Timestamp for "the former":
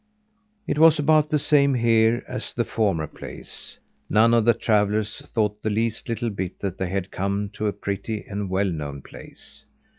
2.55-3.05